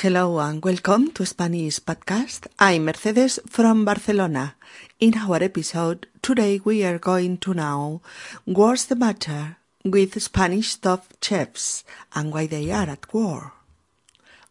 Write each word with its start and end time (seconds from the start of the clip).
Hello 0.00 0.38
and 0.38 0.62
welcome 0.62 1.10
to 1.10 1.26
Spanish 1.26 1.80
Podcast. 1.80 2.46
I'm 2.56 2.84
Mercedes 2.84 3.40
from 3.48 3.84
Barcelona. 3.84 4.54
In 5.00 5.18
our 5.18 5.42
episode, 5.42 6.06
today 6.22 6.60
we 6.62 6.84
are 6.84 7.00
going 7.00 7.36
to 7.38 7.52
know 7.52 8.00
what's 8.44 8.84
the 8.84 8.94
matter 8.94 9.56
with 9.84 10.22
Spanish 10.22 10.76
top 10.76 11.02
chefs 11.20 11.82
and 12.14 12.32
why 12.32 12.46
they 12.46 12.70
are 12.70 12.88
at 12.88 13.12
war. 13.12 13.54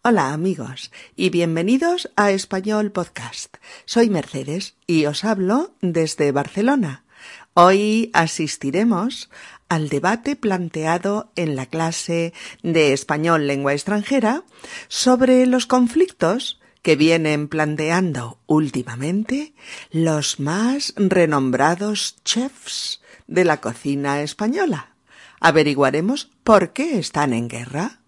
Hola 0.04 0.34
amigos 0.34 0.92
y 1.16 1.30
bienvenidos 1.30 2.10
a 2.18 2.32
Español 2.32 2.92
Podcast. 2.92 3.56
Soy 3.86 4.10
Mercedes 4.10 4.74
y 4.86 5.06
os 5.06 5.24
hablo 5.24 5.72
desde 5.80 6.34
Barcelona. 6.34 7.06
Hoy 7.54 8.12
asistiremos 8.14 9.30
al 9.70 9.90
debate 9.90 10.36
planteado 10.36 11.32
en 11.36 11.56
la 11.56 11.66
clase 11.66 12.34
de 12.64 12.94
español 12.94 13.48
lengua 13.48 13.74
extranjera 13.74 14.44
sobre 14.88 15.46
los 15.46 15.66
conflictos 15.66 16.60
que 16.82 16.96
vienen 16.96 17.48
planteando 17.48 18.40
últimamente 18.46 19.54
los 19.92 20.40
más 20.40 20.94
renombrados 20.96 22.16
chefs 22.24 23.02
de 23.28 23.44
la 23.44 23.60
cocina 23.60 24.22
española. 24.22 24.94
Averiguaremos 25.40 26.32
por 26.44 26.72
qué 26.72 26.98
están 26.98 27.34
en 27.34 27.48
guerra. 27.50 28.00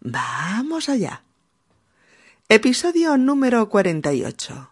Vamos 0.00 0.88
allá. 0.88 1.24
Episodio 2.48 3.16
número 3.16 3.68
48. 3.68 4.70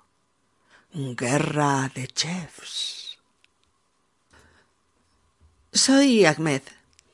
Guerra 0.93 1.91
de 1.95 2.07
chefs. 2.09 3.00
Soy 5.73 6.25
Ahmed. 6.25 6.63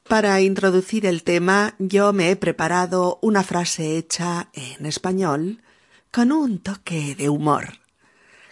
Para 0.09 0.41
introducir 0.41 1.05
el 1.05 1.25
tema 1.25 1.75
yo 1.79 2.15
me 2.15 2.31
he 2.31 2.37
preparado 2.37 3.19
una 3.21 3.43
frase 3.43 3.99
hecha 3.99 4.49
en 4.55 4.87
español 4.87 5.63
con 6.11 6.33
un 6.33 6.59
toque 6.61 7.15
de 7.15 7.29
humor. 7.29 7.81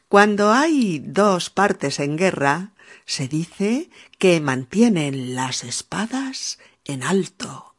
Cuando 0.08 0.52
hay 0.52 0.98
dos 0.98 1.48
partes 1.48 2.00
en 2.00 2.18
guerra, 2.18 2.72
se 3.06 3.28
dice 3.28 3.88
que 4.18 4.42
mantienen 4.42 5.34
las 5.34 5.64
espadas 5.64 6.58
en 6.84 7.02
alto. 7.02 7.74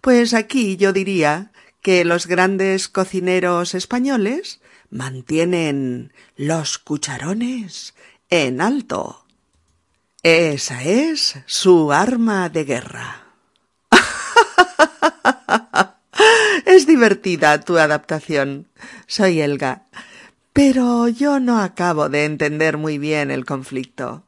Pues 0.00 0.32
aquí 0.32 0.78
yo 0.78 0.94
diría 0.94 1.52
que 1.82 2.06
los 2.06 2.26
grandes 2.26 2.88
cocineros 2.88 3.74
españoles 3.74 4.62
mantienen 4.88 6.14
los 6.34 6.78
cucharones 6.78 7.94
en 8.30 8.62
alto. 8.62 9.27
Esa 10.22 10.82
es 10.82 11.38
su 11.46 11.92
arma 11.92 12.48
de 12.48 12.64
guerra. 12.64 13.24
es 16.66 16.86
divertida 16.86 17.60
tu 17.60 17.78
adaptación. 17.78 18.66
Soy 19.06 19.40
Elga. 19.40 19.86
Pero 20.52 21.06
yo 21.06 21.38
no 21.38 21.60
acabo 21.60 22.08
de 22.08 22.24
entender 22.24 22.78
muy 22.78 22.98
bien 22.98 23.30
el 23.30 23.44
conflicto. 23.44 24.24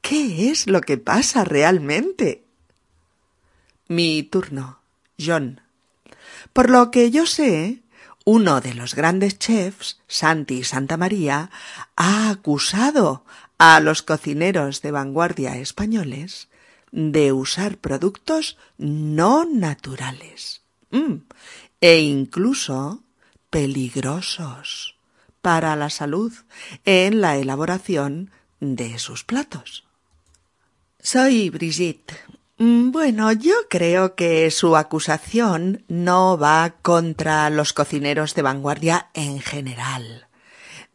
¿Qué 0.00 0.50
es 0.50 0.66
lo 0.66 0.80
que 0.80 0.98
pasa 0.98 1.44
realmente? 1.44 2.44
Mi 3.86 4.24
turno. 4.24 4.80
John. 5.24 5.60
Por 6.52 6.68
lo 6.68 6.90
que 6.90 7.12
yo 7.12 7.26
sé, 7.26 7.82
uno 8.24 8.60
de 8.60 8.74
los 8.74 8.94
grandes 8.94 9.38
chefs, 9.38 10.00
Santi 10.08 10.64
Santa 10.64 10.96
María, 10.96 11.50
ha 11.96 12.30
acusado 12.30 13.24
a 13.58 13.80
los 13.80 14.02
cocineros 14.02 14.82
de 14.82 14.92
vanguardia 14.92 15.56
españoles 15.56 16.48
de 16.90 17.32
usar 17.32 17.76
productos 17.76 18.56
no 18.78 19.44
naturales 19.44 20.62
mm, 20.90 21.14
e 21.80 21.98
incluso 21.98 23.02
peligrosos 23.50 24.96
para 25.42 25.76
la 25.76 25.90
salud 25.90 26.32
en 26.84 27.20
la 27.20 27.36
elaboración 27.36 28.30
de 28.60 28.98
sus 28.98 29.24
platos. 29.24 29.84
Soy 31.00 31.50
Brigitte. 31.50 32.12
Mm, 32.58 32.90
bueno, 32.90 33.30
yo 33.32 33.54
creo 33.70 34.14
que 34.14 34.50
su 34.50 34.76
acusación 34.76 35.84
no 35.88 36.38
va 36.38 36.74
contra 36.82 37.50
los 37.50 37.72
cocineros 37.72 38.34
de 38.34 38.42
vanguardia 38.42 39.10
en 39.14 39.40
general. 39.40 40.26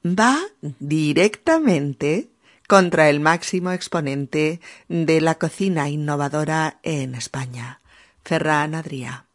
Va 0.06 0.38
directamente 0.80 2.33
contra 2.74 3.08
el 3.12 3.20
máximo 3.20 3.72
exponente 3.72 4.60
de 4.90 5.22
la 5.22 5.36
cocina 5.36 5.90
innovadora 5.90 6.80
en 6.82 7.14
España, 7.14 7.82
Ferran 8.26 8.74
Adrià. 8.74 9.26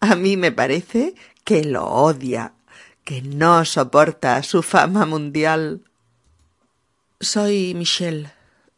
A 0.00 0.16
mí 0.16 0.36
me 0.36 0.52
parece 0.52 1.14
que 1.44 1.64
lo 1.64 1.86
odia, 1.86 2.52
que 3.04 3.22
no 3.22 3.64
soporta 3.64 4.42
su 4.42 4.62
fama 4.62 5.06
mundial. 5.06 5.80
Soy 7.20 7.72
Michelle. 7.72 8.32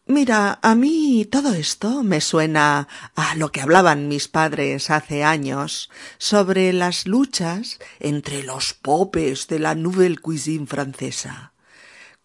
Mira, 0.06 0.60
a 0.62 0.76
mí 0.76 1.26
todo 1.28 1.52
esto 1.52 2.04
me 2.04 2.20
suena 2.20 2.86
a 3.16 3.34
lo 3.34 3.50
que 3.50 3.60
hablaban 3.60 4.06
mis 4.06 4.28
padres 4.28 4.88
hace 4.88 5.24
años 5.24 5.90
sobre 6.18 6.72
las 6.72 7.08
luchas 7.08 7.80
entre 7.98 8.44
los 8.44 8.72
popes 8.72 9.48
de 9.48 9.58
la 9.58 9.74
nouvelle 9.74 10.18
cuisine 10.18 10.68
francesa. 10.68 11.50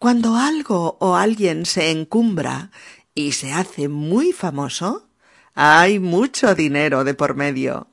Cuando 0.04 0.36
algo 0.36 0.98
o 1.00 1.16
alguien 1.16 1.64
se 1.64 1.90
encumbra 1.90 2.70
y 3.14 3.32
se 3.32 3.54
hace 3.54 3.88
muy 3.88 4.32
famoso, 4.32 5.08
hay 5.54 5.98
mucho 5.98 6.54
dinero 6.54 7.04
de 7.04 7.14
por 7.14 7.34
medio 7.34 7.88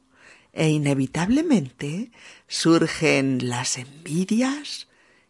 e 0.51 0.67
inevitablemente 0.67 2.11
surgen 2.49 3.47
las 3.47 3.77
envidias 3.77 4.89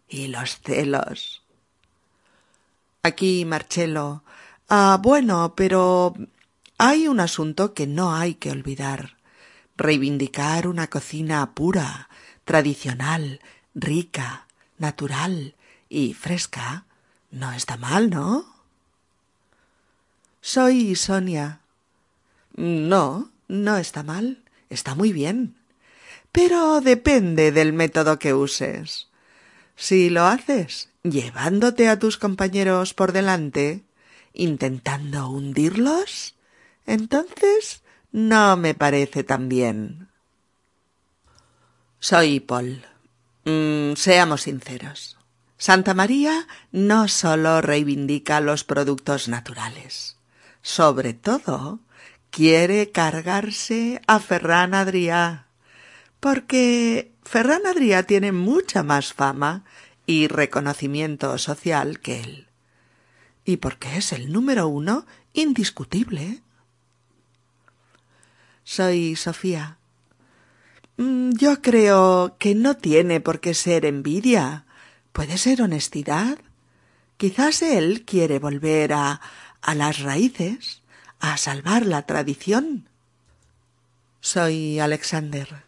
y 0.10 0.26
los 0.30 0.60
celos. 0.60 1.44
Aquí, 3.04 3.46
Marcelo. 3.46 4.24
Ah, 4.68 5.00
bueno, 5.00 5.54
pero 5.56 6.16
hay 6.80 7.08
un 7.08 7.20
asunto 7.20 7.76
que 7.76 7.86
no 7.86 8.16
hay 8.16 8.34
que 8.34 8.50
olvidar. 8.50 9.18
Reivindicar 9.78 10.68
una 10.68 10.88
cocina 10.88 11.54
pura, 11.54 12.10
tradicional, 12.44 13.40
rica, 13.76 14.48
natural, 14.80 15.54
y 15.92 16.14
fresca, 16.14 16.86
no 17.32 17.52
está 17.52 17.76
mal, 17.76 18.10
¿no? 18.10 18.46
Soy 20.40 20.96
Sonia. 20.96 21.60
No, 22.56 23.30
no 23.50 23.76
está 23.76 24.02
mal, 24.02 24.42
está 24.70 24.96
muy 24.96 25.12
bien. 25.12 25.58
Pero 26.32 26.80
depende 26.80 27.52
del 27.52 27.74
método 27.74 28.20
que 28.20 28.34
uses. 28.34 29.10
Si 29.76 30.10
lo 30.10 30.24
haces 30.24 30.90
llevándote 31.04 31.90
a 31.90 32.00
tus 32.00 32.18
compañeros 32.18 32.94
por 32.94 33.12
delante, 33.12 33.84
intentando 34.34 35.30
hundirlos, 35.30 36.36
entonces 36.86 37.82
no 38.14 38.56
me 38.56 38.76
parece 38.76 39.26
tan 39.26 39.50
bien. 39.50 40.08
Soy 42.00 42.40
Paul. 42.40 42.86
Mm, 43.44 43.96
seamos 43.96 44.44
sinceros. 44.44 45.18
Santa 45.62 45.94
María 45.94 46.48
no 46.72 47.08
sólo 47.08 47.62
reivindica 47.62 48.42
los 48.42 48.64
productos 48.64 49.28
naturales, 49.28 50.18
sobre 50.64 51.14
todo 51.14 51.82
quiere 52.32 52.90
cargarse 52.90 54.02
a 54.08 54.18
Ferran 54.18 54.74
Adrià, 54.74 55.46
porque 56.20 57.14
Ferran 57.22 57.68
Adrià 57.68 58.08
tiene 58.08 58.32
mucha 58.32 58.82
más 58.82 59.14
fama 59.14 59.64
y 60.08 60.28
reconocimiento 60.28 61.38
social 61.38 62.00
que 62.00 62.22
él, 62.22 62.48
y 63.46 63.58
porque 63.58 63.98
es 63.98 64.14
el 64.14 64.34
número 64.34 64.68
uno 64.68 65.06
indiscutible. 65.34 66.42
Soy 68.64 69.16
Sofía. 69.16 69.78
Mm, 70.98 71.34
yo 71.34 71.62
creo 71.62 72.36
que 72.40 72.56
no 72.56 72.78
tiene 72.78 73.22
por 73.22 73.40
qué 73.40 73.54
ser 73.54 73.86
envidia, 73.86 74.66
Puede 75.12 75.38
ser 75.38 75.62
honestidad. 75.62 76.38
Quizás 77.18 77.62
él 77.62 78.04
quiere 78.06 78.40
volver 78.40 78.94
a, 78.94 79.22
a 79.62 79.76
las 79.76 80.00
raíces, 80.00 80.82
a 81.20 81.38
salvar 81.38 81.86
la 81.86 82.04
tradición. 82.04 82.90
Soy 84.20 84.80
Alexander. 84.80 85.64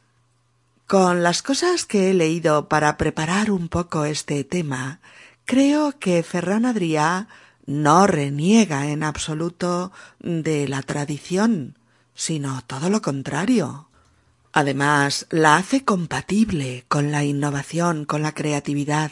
Con 0.87 1.23
las 1.23 1.41
cosas 1.41 1.85
que 1.85 2.09
he 2.09 2.13
leído 2.13 2.69
para 2.69 2.97
preparar 2.97 3.51
un 3.51 3.67
poco 3.69 4.05
este 4.05 4.43
tema, 4.43 4.99
creo 5.45 5.97
que 5.97 6.21
Ferran 6.23 6.65
Adrià 6.65 7.27
no 7.65 8.07
reniega 8.07 8.87
en 8.89 9.03
absoluto 9.03 9.91
de 10.19 10.67
la 10.67 10.81
tradición, 10.81 11.77
sino 12.13 12.61
todo 12.67 12.89
lo 12.89 13.01
contrario. 13.01 13.87
Además, 14.51 15.25
la 15.29 15.55
hace 15.55 15.83
compatible 15.83 16.85
con 16.87 17.11
la 17.11 17.23
innovación, 17.23 18.05
con 18.05 18.21
la 18.21 18.33
creatividad. 18.33 19.11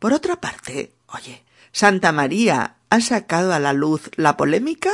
Por 0.00 0.14
otra 0.14 0.40
parte, 0.40 0.94
oye, 1.08 1.44
Santa 1.72 2.10
María 2.10 2.76
ha 2.88 3.00
sacado 3.00 3.52
a 3.52 3.60
la 3.60 3.74
luz 3.74 4.10
la 4.16 4.36
polémica 4.36 4.90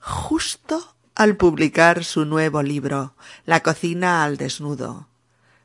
justo 0.00 0.96
al 1.14 1.36
publicar 1.36 2.04
su 2.04 2.24
nuevo 2.24 2.62
libro, 2.62 3.14
La 3.46 3.60
cocina 3.60 4.24
al 4.24 4.36
desnudo. 4.36 5.06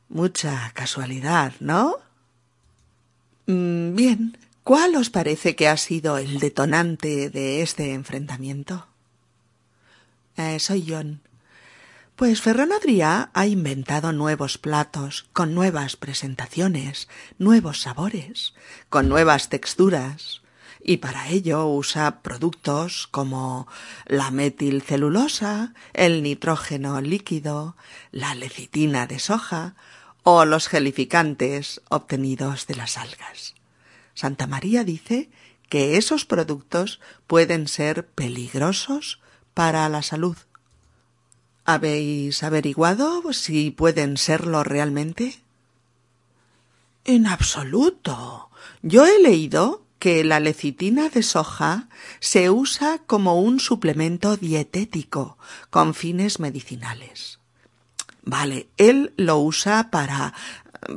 Mucha 0.08 0.72
casualidad, 0.76 1.54
¿no? 1.60 1.96
Mm, 3.48 3.96
bien, 3.96 4.38
¿cuál 4.64 4.96
os 4.96 5.10
parece 5.10 5.56
que 5.56 5.68
ha 5.68 5.78
sido 5.78 6.20
el 6.20 6.40
detonante 6.40 7.32
de 7.32 7.64
este 7.64 7.94
enfrentamiento? 7.94 8.86
Eh, 10.38 10.60
soy 10.60 10.86
John. 10.88 11.25
Pues 12.16 12.40
Ferran 12.40 12.72
Adrià 12.72 13.30
ha 13.34 13.46
inventado 13.46 14.14
nuevos 14.14 14.58
platos, 14.58 15.26
con 15.34 15.54
nuevas 15.54 15.98
presentaciones, 15.98 17.10
nuevos 17.40 17.82
sabores, 17.82 18.54
con 18.88 19.10
nuevas 19.10 19.50
texturas, 19.50 20.42
y 20.82 20.98
para 20.98 21.28
ello 21.28 21.68
usa 21.68 22.22
productos 22.22 23.08
como 23.08 23.68
la 24.06 24.32
metilcelulosa, 24.32 25.74
el 25.92 26.24
nitrógeno 26.24 27.02
líquido, 27.02 27.76
la 28.14 28.34
lecitina 28.34 29.08
de 29.08 29.20
soja 29.20 29.76
o 30.24 30.46
los 30.46 30.70
gelificantes 30.70 31.82
obtenidos 31.90 32.66
de 32.66 32.76
las 32.76 32.98
algas. 32.98 33.56
Santa 34.14 34.48
María 34.48 34.86
dice 34.86 35.30
que 35.68 35.98
esos 35.98 36.24
productos 36.24 37.02
pueden 37.28 37.68
ser 37.68 38.08
peligrosos 38.08 39.20
para 39.54 39.90
la 39.90 40.02
salud. 40.02 40.38
¿Habéis 41.66 42.44
averiguado 42.44 43.34
si 43.34 43.72
pueden 43.72 44.18
serlo 44.18 44.64
realmente? 44.64 45.40
En 47.06 47.26
absoluto. 47.26 48.52
Yo 48.84 49.06
he 49.06 49.20
leído 49.20 49.84
que 49.98 50.24
la 50.24 50.40
lecitina 50.40 51.10
de 51.10 51.24
soja 51.24 51.90
se 52.20 52.52
usa 52.52 53.00
como 53.08 53.42
un 53.42 53.60
suplemento 53.60 54.38
dietético 54.38 55.40
con 55.72 55.96
fines 55.96 56.40
medicinales. 56.40 57.40
Vale, 58.22 58.68
él 58.78 59.14
lo 59.18 59.40
usa 59.40 59.90
para 59.90 60.34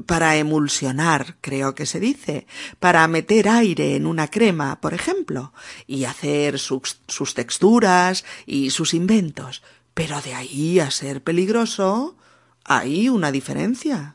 para 0.06 0.36
emulsionar, 0.36 1.36
creo 1.40 1.74
que 1.74 1.86
se 1.86 2.00
dice, 2.00 2.46
para 2.78 3.06
meter 3.08 3.48
aire 3.48 3.96
en 3.96 4.06
una 4.06 4.28
crema, 4.28 4.80
por 4.80 4.92
ejemplo, 4.92 5.52
y 5.86 6.04
hacer 6.04 6.58
sus, 6.58 7.00
sus 7.08 7.32
texturas 7.32 8.24
y 8.44 8.70
sus 8.70 8.92
inventos. 8.92 9.62
Pero 9.98 10.20
de 10.20 10.32
ahí 10.32 10.78
a 10.78 10.92
ser 10.92 11.24
peligroso 11.24 12.14
hay 12.62 13.08
una 13.08 13.32
diferencia. 13.32 14.14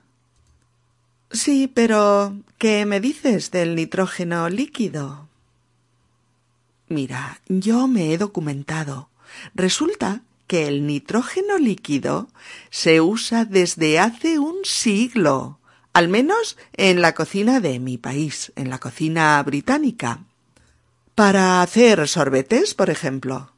Sí, 1.30 1.68
pero 1.68 2.38
¿qué 2.58 2.86
me 2.86 3.02
dices 3.02 3.52
del 3.52 3.76
nitrógeno 3.76 4.48
líquido? 4.48 5.28
Mira, 6.88 7.42
yo 7.50 7.88
me 7.88 8.14
he 8.14 8.18
documentado. 8.18 9.10
Resulta 9.56 10.22
que 10.48 10.70
el 10.70 10.88
nitrógeno 10.88 11.58
líquido 11.58 12.30
se 12.70 13.02
usa 13.02 13.44
desde 13.44 14.00
hace 14.00 14.40
un 14.40 14.64
siglo, 14.64 15.60
al 15.92 16.08
menos 16.08 16.56
en 16.78 17.02
la 17.02 17.14
cocina 17.14 17.60
de 17.60 17.80
mi 17.80 17.98
país, 17.98 18.54
en 18.56 18.70
la 18.70 18.80
cocina 18.80 19.44
británica. 19.44 20.22
Para 21.14 21.62
hacer 21.62 22.08
sorbetes, 22.08 22.74
por 22.74 22.90
ejemplo 22.90 23.53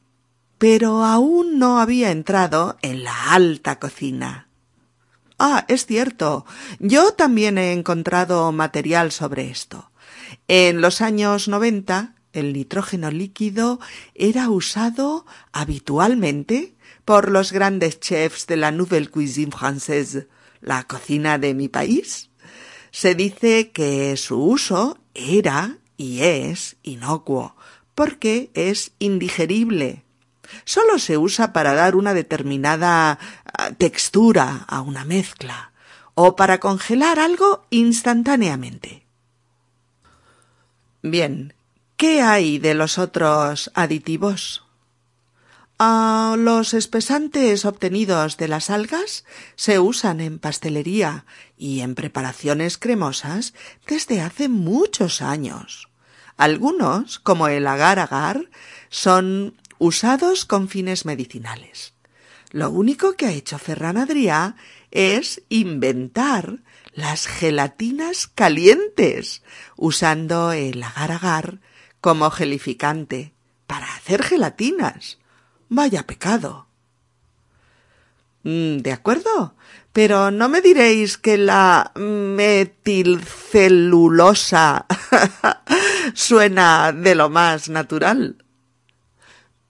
pero 0.58 1.04
aún 1.04 1.58
no 1.58 1.80
había 1.80 2.10
entrado 2.10 2.78
en 2.82 3.04
la 3.04 3.32
alta 3.32 3.78
cocina. 3.78 4.48
Ah, 5.38 5.66
es 5.68 5.84
cierto. 5.86 6.46
Yo 6.78 7.12
también 7.12 7.58
he 7.58 7.72
encontrado 7.72 8.50
material 8.52 9.12
sobre 9.12 9.50
esto. 9.50 9.90
En 10.48 10.80
los 10.80 11.00
años 11.00 11.48
noventa 11.48 12.14
el 12.32 12.52
nitrógeno 12.52 13.10
líquido 13.10 13.80
era 14.14 14.50
usado 14.50 15.26
habitualmente 15.52 16.74
por 17.04 17.30
los 17.30 17.52
grandes 17.52 18.00
chefs 18.00 18.46
de 18.46 18.56
la 18.56 18.72
Nouvelle 18.72 19.08
Cuisine 19.08 19.52
Française, 19.52 20.28
la 20.60 20.84
cocina 20.84 21.38
de 21.38 21.54
mi 21.54 21.68
país. 21.68 22.30
Se 22.90 23.14
dice 23.14 23.70
que 23.70 24.16
su 24.16 24.42
uso 24.42 24.98
era 25.14 25.78
y 25.96 26.20
es 26.22 26.76
inocuo, 26.82 27.56
porque 27.94 28.50
es 28.54 28.92
indigerible 28.98 30.05
Solo 30.64 30.98
se 30.98 31.18
usa 31.18 31.52
para 31.52 31.74
dar 31.74 31.96
una 31.96 32.14
determinada 32.14 33.18
ah, 33.52 33.70
textura 33.76 34.64
a 34.66 34.80
una 34.80 35.04
mezcla 35.04 35.72
o 36.14 36.34
para 36.36 36.60
congelar 36.60 37.18
algo 37.18 37.66
instantáneamente. 37.70 39.06
Bien, 41.02 41.54
¿qué 41.96 42.22
hay 42.22 42.58
de 42.58 42.74
los 42.74 42.98
otros 42.98 43.70
aditivos? 43.74 44.66
Ah, 45.78 46.36
los 46.38 46.72
espesantes 46.72 47.66
obtenidos 47.66 48.38
de 48.38 48.48
las 48.48 48.70
algas 48.70 49.26
se 49.56 49.78
usan 49.78 50.22
en 50.22 50.38
pastelería 50.38 51.26
y 51.58 51.80
en 51.80 51.94
preparaciones 51.94 52.78
cremosas 52.78 53.52
desde 53.86 54.22
hace 54.22 54.48
muchos 54.48 55.20
años. 55.20 55.90
Algunos, 56.38 57.18
como 57.18 57.48
el 57.48 57.66
agar-agar, 57.66 58.48
son 58.88 59.60
usados 59.78 60.44
con 60.44 60.68
fines 60.68 61.04
medicinales. 61.04 61.94
Lo 62.50 62.70
único 62.70 63.14
que 63.14 63.26
ha 63.26 63.32
hecho 63.32 63.58
Ferran 63.58 63.96
Adrià 63.96 64.54
es 64.90 65.42
inventar 65.48 66.58
las 66.92 67.26
gelatinas 67.26 68.28
calientes, 68.28 69.42
usando 69.76 70.52
el 70.52 70.82
agar-agar 70.82 71.60
como 72.00 72.30
gelificante 72.30 73.34
para 73.66 73.94
hacer 73.94 74.22
gelatinas. 74.22 75.18
Vaya 75.68 76.06
pecado. 76.06 76.68
Mm, 78.44 78.76
de 78.78 78.92
acuerdo, 78.92 79.56
pero 79.92 80.30
no 80.30 80.48
me 80.48 80.60
diréis 80.60 81.18
que 81.18 81.36
la 81.36 81.90
metilcelulosa 81.96 84.86
suena 86.14 86.92
de 86.92 87.16
lo 87.16 87.28
más 87.28 87.68
natural. 87.68 88.45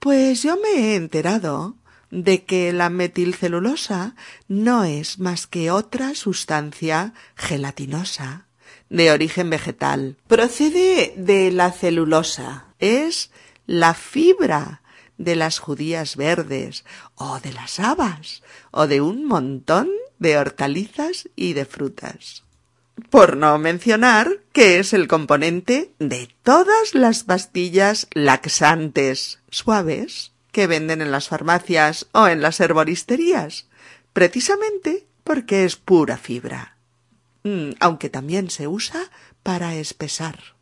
Pues 0.07 0.41
yo 0.41 0.55
me 0.55 0.69
he 0.69 0.95
enterado 0.95 1.75
de 2.11 2.45
que 2.45 2.71
la 2.71 2.89
metilcelulosa 2.89 4.15
no 4.47 4.85
es 4.85 5.19
más 5.19 5.47
que 5.47 5.69
otra 5.69 6.15
sustancia 6.15 7.13
gelatinosa 7.35 8.47
de 8.89 9.11
origen 9.11 9.49
vegetal. 9.49 10.15
Procede 10.27 11.13
de 11.17 11.51
la 11.51 11.73
celulosa. 11.73 12.67
Es 12.79 13.31
la 13.65 13.93
fibra 13.93 14.81
de 15.17 15.35
las 15.35 15.59
judías 15.59 16.15
verdes 16.15 16.85
o 17.15 17.41
de 17.41 17.51
las 17.51 17.77
habas 17.81 18.43
o 18.71 18.87
de 18.87 19.01
un 19.01 19.25
montón 19.25 19.89
de 20.19 20.37
hortalizas 20.37 21.27
y 21.35 21.51
de 21.51 21.65
frutas. 21.65 22.46
Por 23.09 23.37
no 23.37 23.57
mencionar 23.57 24.41
que 24.51 24.79
es 24.79 24.93
el 24.93 25.07
componente 25.07 25.93
de 25.99 26.29
todas 26.43 26.93
las 26.93 27.23
pastillas 27.23 28.07
laxantes 28.13 29.39
suaves 29.49 30.33
que 30.51 30.67
venden 30.67 31.01
en 31.01 31.11
las 31.11 31.27
farmacias 31.27 32.07
o 32.11 32.27
en 32.27 32.41
las 32.41 32.59
herboristerías, 32.59 33.67
precisamente 34.13 35.05
porque 35.23 35.63
es 35.63 35.75
pura 35.75 36.17
fibra, 36.17 36.77
mm, 37.43 37.71
aunque 37.79 38.09
también 38.09 38.49
se 38.49 38.67
usa 38.67 39.11
para 39.43 39.75
espesar. 39.75 40.55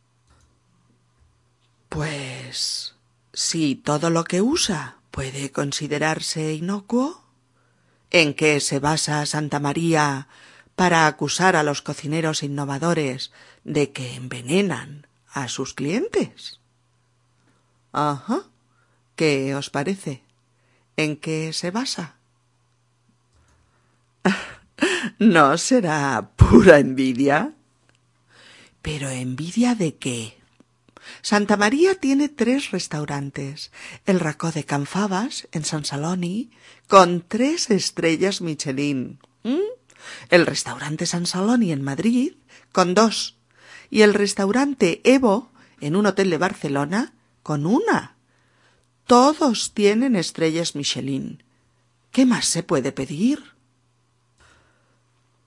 Pues 1.88 2.94
si 3.32 3.74
todo 3.76 4.10
lo 4.10 4.24
que 4.24 4.42
usa 4.42 4.98
puede 5.10 5.50
considerarse 5.50 6.52
inocuo, 6.52 7.24
¿en 8.10 8.34
qué 8.34 8.60
se 8.60 8.78
basa 8.78 9.24
Santa 9.24 9.60
María 9.60 10.28
para 10.76 11.06
acusar 11.06 11.56
a 11.56 11.62
los 11.62 11.82
cocineros 11.82 12.42
innovadores 12.42 13.32
de 13.64 13.90
que 13.92 14.14
envenenan 14.14 15.06
a 15.32 15.48
sus 15.48 15.74
clientes. 15.74 16.60
Ajá. 17.92 18.42
¿Qué 19.16 19.54
os 19.54 19.70
parece? 19.70 20.22
¿En 20.98 21.16
qué 21.16 21.54
se 21.54 21.70
basa? 21.70 22.16
¿No 25.18 25.56
será 25.56 26.30
pura 26.36 26.78
envidia? 26.78 27.54
¿Pero 28.82 29.08
envidia 29.08 29.74
de 29.74 29.96
qué? 29.96 30.36
Santa 31.22 31.56
María 31.56 31.94
tiene 31.94 32.28
tres 32.28 32.70
restaurantes. 32.70 33.72
El 34.04 34.20
Racó 34.20 34.52
de 34.52 34.64
Canfabas, 34.64 35.48
en 35.52 35.64
San 35.64 35.84
Saloni, 35.84 36.50
con 36.86 37.24
tres 37.26 37.70
estrellas 37.70 38.42
Michelin. 38.42 39.18
¿Mm? 39.42 39.75
El 40.30 40.46
restaurante 40.46 41.06
San 41.06 41.26
Saloni 41.26 41.72
en 41.72 41.82
Madrid, 41.82 42.32
con 42.72 42.94
dos, 42.94 43.36
y 43.90 44.02
el 44.02 44.14
restaurante 44.14 45.00
Evo, 45.04 45.50
en 45.80 45.96
un 45.96 46.06
hotel 46.06 46.30
de 46.30 46.38
Barcelona, 46.38 47.12
con 47.42 47.66
una. 47.66 48.16
Todos 49.06 49.72
tienen 49.72 50.16
estrellas 50.16 50.74
Michelin. 50.74 51.42
¿Qué 52.10 52.26
más 52.26 52.46
se 52.46 52.62
puede 52.62 52.92
pedir? 52.92 53.42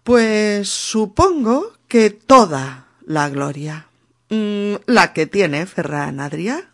Pues 0.03 0.69
supongo 0.69 1.73
que 1.87 2.09
toda 2.09 2.87
la 3.05 3.29
gloria. 3.29 3.87
Mm, 4.29 4.75
la 4.85 5.13
que 5.13 5.25
tiene 5.25 5.65
Ferran 5.65 6.19
Adrià. 6.19 6.69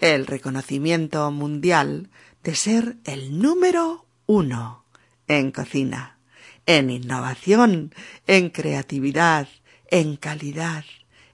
El 0.00 0.26
reconocimiento 0.26 1.30
mundial 1.30 2.10
de 2.42 2.54
ser 2.54 2.96
el 3.04 3.38
número 3.38 4.06
uno 4.26 4.84
en 5.28 5.50
cocina 5.50 6.14
en 6.66 6.90
innovación, 6.90 7.94
en 8.26 8.50
creatividad, 8.50 9.48
en 9.90 10.16
calidad, 10.16 10.84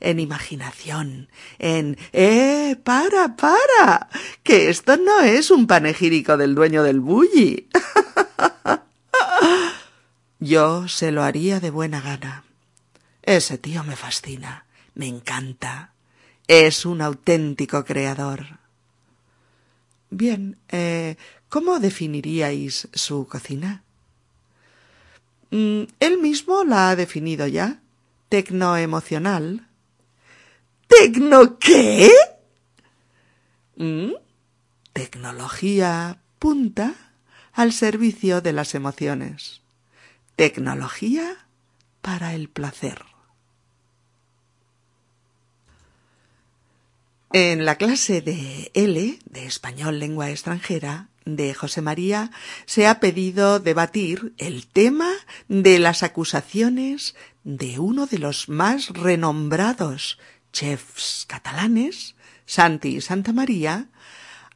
en 0.00 0.18
imaginación, 0.18 1.28
en 1.58 1.98
¡Eh! 2.12 2.76
¡Para, 2.82 3.36
para! 3.36 4.08
Que 4.42 4.70
esto 4.70 4.96
no 4.96 5.20
es 5.20 5.50
un 5.50 5.66
panegírico 5.66 6.36
del 6.36 6.54
dueño 6.54 6.82
del 6.82 7.00
bulli. 7.00 7.68
Yo 10.40 10.88
se 10.88 11.12
lo 11.12 11.22
haría 11.22 11.60
de 11.60 11.70
buena 11.70 12.00
gana. 12.00 12.44
Ese 13.22 13.58
tío 13.58 13.84
me 13.84 13.94
fascina, 13.94 14.64
me 14.94 15.06
encanta. 15.06 15.92
Es 16.48 16.86
un 16.86 17.02
auténtico 17.02 17.84
creador. 17.84 18.58
Bien, 20.08 20.58
eh, 20.70 21.16
¿cómo 21.48 21.78
definiríais 21.78 22.88
su 22.92 23.28
cocina? 23.28 23.84
Mm, 25.50 25.82
él 25.98 26.18
mismo 26.18 26.64
la 26.64 26.90
ha 26.90 26.96
definido 26.96 27.46
ya. 27.46 27.80
Tecnoemocional. 28.28 29.66
¿Tecno 30.86 31.58
qué? 31.58 32.10
Mm, 33.76 34.12
tecnología 34.92 36.20
punta 36.38 36.94
al 37.52 37.72
servicio 37.72 38.40
de 38.40 38.52
las 38.52 38.74
emociones. 38.74 39.62
Tecnología 40.36 41.46
para 42.00 42.34
el 42.34 42.48
placer. 42.48 43.04
En 47.32 47.64
la 47.64 47.76
clase 47.76 48.22
de 48.22 48.72
L, 48.74 49.18
de 49.24 49.46
Español 49.46 50.00
Lengua 50.00 50.30
Extranjera, 50.30 51.09
de 51.24 51.54
José 51.54 51.82
María, 51.82 52.30
se 52.66 52.86
ha 52.86 53.00
pedido 53.00 53.60
debatir 53.60 54.32
el 54.38 54.66
tema 54.66 55.10
de 55.48 55.78
las 55.78 56.02
acusaciones 56.02 57.14
de 57.44 57.78
uno 57.78 58.06
de 58.06 58.18
los 58.18 58.48
más 58.48 58.88
renombrados 58.88 60.18
chefs 60.52 61.26
catalanes, 61.28 62.16
Santi 62.46 63.00
Santa 63.00 63.32
María, 63.32 63.88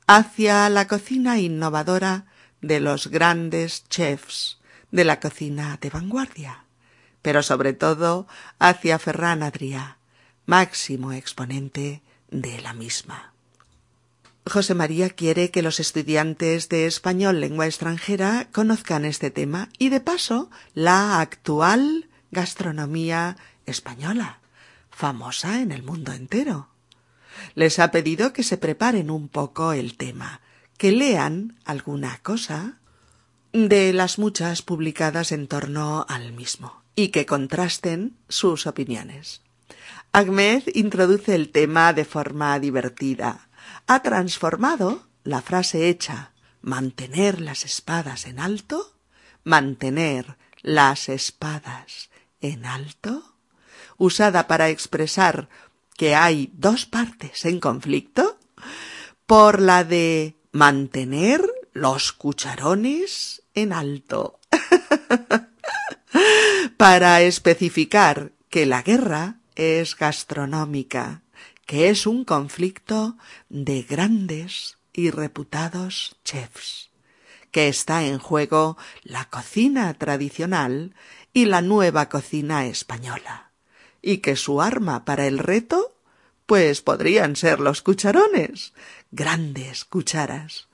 hacia 0.06 0.68
la 0.68 0.86
cocina 0.86 1.38
innovadora 1.38 2.26
de 2.60 2.80
los 2.80 3.08
grandes 3.08 3.88
chefs 3.88 4.58
de 4.90 5.04
la 5.04 5.20
cocina 5.20 5.78
de 5.80 5.90
vanguardia, 5.90 6.64
pero 7.22 7.42
sobre 7.42 7.72
todo 7.72 8.26
hacia 8.58 8.98
Ferran 8.98 9.42
Adrià, 9.42 9.98
máximo 10.46 11.12
exponente 11.12 12.02
de 12.30 12.60
la 12.60 12.72
misma. 12.72 13.33
José 14.46 14.74
María 14.74 15.08
quiere 15.08 15.50
que 15.50 15.62
los 15.62 15.80
estudiantes 15.80 16.68
de 16.68 16.86
español 16.86 17.40
lengua 17.40 17.66
extranjera 17.66 18.48
conozcan 18.52 19.06
este 19.06 19.30
tema 19.30 19.70
y 19.78 19.88
de 19.88 20.00
paso 20.00 20.50
la 20.74 21.20
actual 21.20 22.10
gastronomía 22.30 23.38
española, 23.64 24.40
famosa 24.90 25.62
en 25.62 25.72
el 25.72 25.82
mundo 25.82 26.12
entero. 26.12 26.68
Les 27.54 27.78
ha 27.78 27.90
pedido 27.90 28.34
que 28.34 28.42
se 28.42 28.58
preparen 28.58 29.10
un 29.10 29.28
poco 29.28 29.72
el 29.72 29.96
tema, 29.96 30.40
que 30.76 30.92
lean 30.92 31.56
alguna 31.64 32.18
cosa 32.22 32.78
de 33.52 33.92
las 33.94 34.18
muchas 34.18 34.60
publicadas 34.60 35.32
en 35.32 35.48
torno 35.48 36.04
al 36.08 36.32
mismo 36.32 36.82
y 36.94 37.08
que 37.08 37.24
contrasten 37.24 38.16
sus 38.28 38.66
opiniones. 38.66 39.40
Ahmed 40.12 40.64
introduce 40.74 41.34
el 41.34 41.50
tema 41.50 41.92
de 41.92 42.04
forma 42.04 42.58
divertida. 42.60 43.48
Ha 43.86 44.02
transformado 44.02 45.06
la 45.22 45.42
frase 45.42 45.88
hecha 45.88 46.32
mantener 46.62 47.40
las 47.40 47.64
espadas 47.64 48.26
en 48.26 48.40
alto, 48.40 48.94
mantener 49.42 50.36
las 50.62 51.08
espadas 51.08 52.10
en 52.40 52.64
alto, 52.64 53.34
usada 53.98 54.46
para 54.46 54.70
expresar 54.70 55.48
que 55.96 56.14
hay 56.14 56.50
dos 56.54 56.86
partes 56.86 57.44
en 57.44 57.60
conflicto, 57.60 58.38
por 59.26 59.60
la 59.60 59.84
de 59.84 60.36
mantener 60.52 61.42
los 61.72 62.12
cucharones 62.12 63.42
en 63.54 63.72
alto. 63.72 64.38
para 66.76 67.22
especificar 67.22 68.32
que 68.50 68.66
la 68.66 68.82
guerra 68.82 69.36
es 69.54 69.96
gastronómica, 69.96 71.22
que 71.66 71.88
es 71.88 72.06
un 72.06 72.24
conflicto 72.24 73.16
de 73.48 73.82
grandes 73.82 74.78
y 74.92 75.10
reputados 75.10 76.16
chefs, 76.24 76.90
que 77.50 77.68
está 77.68 78.04
en 78.04 78.18
juego 78.18 78.76
la 79.02 79.24
cocina 79.26 79.92
tradicional 79.94 80.94
y 81.32 81.46
la 81.46 81.62
nueva 81.62 82.08
cocina 82.08 82.66
española, 82.66 83.50
y 84.02 84.18
que 84.18 84.36
su 84.36 84.60
arma 84.60 85.04
para 85.04 85.26
el 85.26 85.38
reto 85.38 85.94
pues 86.46 86.82
podrían 86.82 87.36
ser 87.36 87.60
los 87.60 87.80
cucharones, 87.80 88.74
grandes 89.10 89.84
cucharas. 89.84 90.68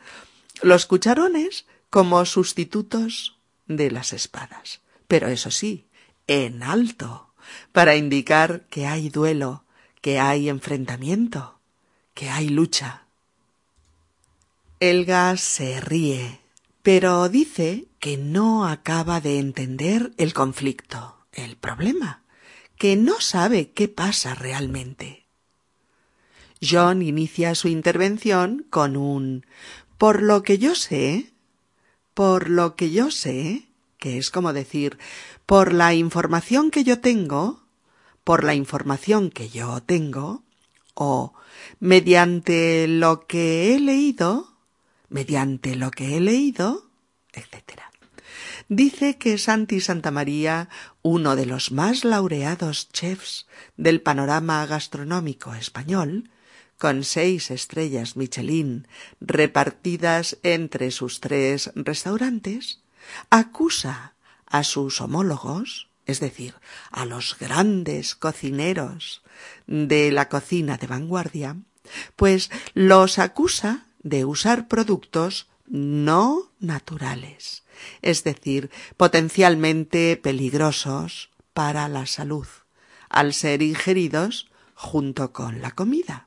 Los 0.62 0.86
cucharones 0.86 1.64
como 1.90 2.24
sustitutos 2.24 3.38
de 3.66 3.90
las 3.90 4.12
espadas, 4.12 4.80
pero 5.06 5.28
eso 5.28 5.50
sí, 5.50 5.86
en 6.26 6.62
alto 6.62 7.30
para 7.72 7.96
indicar 7.96 8.62
que 8.70 8.86
hay 8.86 9.08
duelo, 9.08 9.64
que 10.00 10.18
hay 10.18 10.48
enfrentamiento, 10.48 11.58
que 12.14 12.30
hay 12.30 12.48
lucha. 12.48 13.06
Elga 14.78 15.36
se 15.36 15.80
ríe, 15.80 16.40
pero 16.82 17.28
dice 17.28 17.86
que 17.98 18.16
no 18.16 18.66
acaba 18.66 19.20
de 19.20 19.38
entender 19.38 20.12
el 20.16 20.32
conflicto, 20.32 21.16
el 21.32 21.56
problema, 21.56 22.22
que 22.76 22.96
no 22.96 23.20
sabe 23.20 23.72
qué 23.72 23.88
pasa 23.88 24.34
realmente. 24.34 25.26
John 26.62 27.02
inicia 27.02 27.54
su 27.54 27.68
intervención 27.68 28.66
con 28.70 28.96
un 28.96 29.46
por 29.98 30.22
lo 30.22 30.42
que 30.42 30.58
yo 30.58 30.74
sé, 30.74 31.32
por 32.14 32.48
lo 32.48 32.74
que 32.74 32.90
yo 32.90 33.10
sé, 33.10 33.66
que 33.98 34.18
es 34.18 34.30
como 34.30 34.52
decir 34.52 34.98
por 35.44 35.72
la 35.74 35.94
información 35.94 36.70
que 36.70 36.84
yo 36.84 37.00
tengo, 37.00 37.62
por 38.24 38.44
la 38.44 38.54
información 38.54 39.30
que 39.30 39.48
yo 39.48 39.82
tengo, 39.82 40.42
o 40.94 41.32
mediante 41.78 42.86
lo 42.88 43.26
que 43.26 43.74
he 43.74 43.80
leído, 43.80 44.56
mediante 45.08 45.76
lo 45.76 45.90
que 45.90 46.16
he 46.16 46.20
leído, 46.20 46.90
etc. 47.32 47.80
Dice 48.68 49.18
que 49.18 49.38
Santi 49.38 49.80
Santa 49.80 50.10
María, 50.10 50.68
uno 51.02 51.36
de 51.36 51.46
los 51.46 51.72
más 51.72 52.04
laureados 52.04 52.88
chefs 52.92 53.46
del 53.76 54.00
panorama 54.00 54.64
gastronómico 54.66 55.54
español, 55.54 56.30
con 56.78 57.04
seis 57.04 57.50
estrellas 57.50 58.16
Michelin 58.16 58.88
repartidas 59.20 60.38
entre 60.42 60.90
sus 60.90 61.20
tres 61.20 61.72
restaurantes, 61.74 62.80
acusa 63.28 64.14
a 64.46 64.64
sus 64.64 65.00
homólogos, 65.00 65.89
es 66.10 66.20
decir, 66.20 66.54
a 66.90 67.04
los 67.04 67.36
grandes 67.38 68.14
cocineros 68.14 69.22
de 69.66 70.12
la 70.12 70.28
cocina 70.28 70.76
de 70.76 70.86
vanguardia, 70.86 71.56
pues 72.16 72.50
los 72.74 73.18
acusa 73.18 73.86
de 74.02 74.24
usar 74.24 74.68
productos 74.68 75.48
no 75.66 76.50
naturales, 76.58 77.64
es 78.02 78.24
decir, 78.24 78.70
potencialmente 78.96 80.16
peligrosos 80.16 81.30
para 81.54 81.88
la 81.88 82.06
salud, 82.06 82.46
al 83.08 83.34
ser 83.34 83.62
ingeridos 83.62 84.50
junto 84.74 85.32
con 85.32 85.60
la 85.62 85.70
comida. 85.70 86.26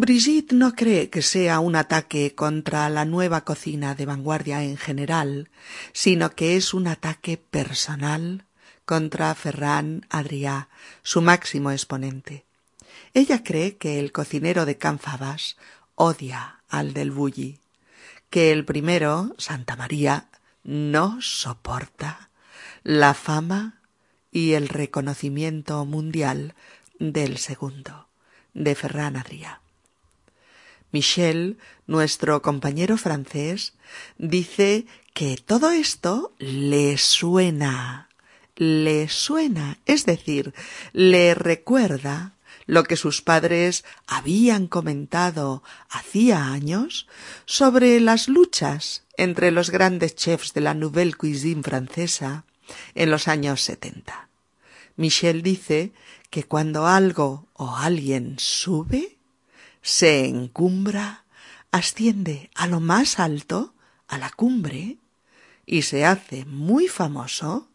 Brigitte 0.00 0.54
no 0.54 0.74
cree 0.74 1.10
que 1.10 1.20
sea 1.20 1.60
un 1.60 1.76
ataque 1.76 2.34
contra 2.34 2.88
la 2.88 3.04
nueva 3.04 3.44
cocina 3.44 3.94
de 3.94 4.06
vanguardia 4.06 4.62
en 4.62 4.78
general, 4.78 5.50
sino 5.92 6.30
que 6.30 6.56
es 6.56 6.72
un 6.72 6.86
ataque 6.86 7.36
personal 7.36 8.46
contra 8.86 9.34
Ferran 9.34 10.06
Adrià, 10.08 10.68
su 11.02 11.20
máximo 11.20 11.72
exponente. 11.72 12.46
Ella 13.12 13.44
cree 13.44 13.76
que 13.76 13.98
el 13.98 14.12
cocinero 14.12 14.64
de 14.64 14.78
Canfabas 14.78 15.58
odia 15.94 16.62
al 16.70 16.94
del 16.94 17.10
Bulli, 17.10 17.58
que 18.30 18.50
el 18.50 18.64
primero, 18.64 19.34
Santa 19.36 19.76
María, 19.76 20.28
no 20.64 21.20
soporta 21.20 22.30
la 22.82 23.12
fama 23.12 23.82
y 24.30 24.54
el 24.54 24.70
reconocimiento 24.70 25.84
mundial 25.84 26.54
del 26.98 27.36
segundo, 27.36 28.08
de 28.54 28.74
Ferran 28.74 29.16
Adrià. 29.16 29.61
Michel, 30.92 31.58
nuestro 31.86 32.42
compañero 32.42 32.96
francés, 32.96 33.74
dice 34.18 34.86
que 35.14 35.36
todo 35.36 35.70
esto 35.70 36.32
le 36.38 36.98
suena, 36.98 38.08
le 38.56 39.08
suena, 39.08 39.78
es 39.86 40.06
decir, 40.06 40.54
le 40.92 41.34
recuerda 41.34 42.34
lo 42.66 42.84
que 42.84 42.96
sus 42.96 43.22
padres 43.22 43.84
habían 44.06 44.66
comentado 44.66 45.62
hacía 45.90 46.52
años 46.52 47.08
sobre 47.44 47.98
las 47.98 48.28
luchas 48.28 49.04
entre 49.16 49.50
los 49.50 49.70
grandes 49.70 50.14
chefs 50.14 50.54
de 50.54 50.60
la 50.60 50.74
Nouvelle 50.74 51.14
Cuisine 51.14 51.62
francesa 51.62 52.44
en 52.94 53.10
los 53.10 53.28
años 53.28 53.62
setenta. 53.62 54.28
Michel 54.96 55.42
dice 55.42 55.92
que 56.30 56.44
cuando 56.44 56.86
algo 56.86 57.48
o 57.54 57.76
alguien 57.76 58.36
sube, 58.38 59.18
se 59.82 60.26
encumbra, 60.26 61.24
asciende 61.72 62.50
a 62.54 62.66
lo 62.66 62.80
más 62.80 63.18
alto, 63.18 63.74
a 64.08 64.16
la 64.16 64.30
cumbre, 64.30 64.98
y 65.66 65.82
se 65.82 66.04
hace 66.04 66.44
muy 66.44 66.88
famoso, 66.88 67.68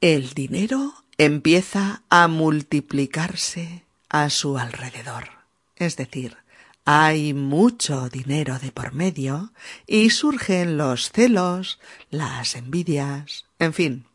el 0.00 0.32
dinero 0.32 1.04
empieza 1.18 2.02
a 2.08 2.28
multiplicarse 2.28 3.84
a 4.08 4.30
su 4.30 4.56
alrededor. 4.58 5.28
Es 5.76 5.96
decir, 5.96 6.36
hay 6.84 7.34
mucho 7.34 8.08
dinero 8.08 8.58
de 8.58 8.72
por 8.72 8.92
medio 8.92 9.52
y 9.86 10.10
surgen 10.10 10.78
los 10.78 11.10
celos, 11.10 11.78
las 12.10 12.56
envidias, 12.56 13.46
en 13.58 13.74
fin, 13.74 14.06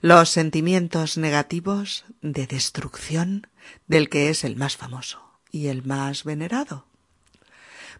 los 0.00 0.28
sentimientos 0.28 1.16
negativos 1.16 2.04
de 2.20 2.46
destrucción 2.46 3.46
del 3.86 4.08
que 4.08 4.28
es 4.28 4.44
el 4.44 4.56
más 4.56 4.76
famoso 4.76 5.25
y 5.56 5.68
el 5.68 5.84
más 5.84 6.24
venerado. 6.24 6.84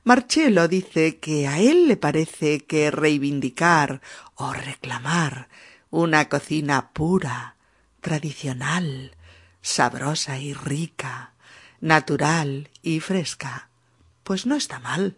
Marcello 0.05 0.69
dice 0.69 1.19
que 1.19 1.49
a 1.49 1.59
él 1.59 1.89
le 1.89 1.97
parece 1.97 2.61
que 2.61 2.91
reivindicar 2.91 4.01
o 4.37 4.53
reclamar 4.53 5.49
una 5.91 6.29
cocina 6.29 6.91
pura, 6.93 7.57
tradicional, 8.01 9.17
sabrosa 9.63 10.39
y 10.39 10.55
rica, 10.55 11.33
natural 11.81 12.71
y 12.83 13.01
fresca, 13.01 13.69
pues 14.23 14.47
no 14.47 14.55
está 14.55 14.79
mal. 14.79 15.17